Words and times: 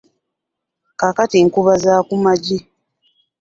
Kaakati 0.99 1.37
nkuba 1.45 1.73
za 1.83 1.95
ku 2.07 2.15
magi. 2.23 2.57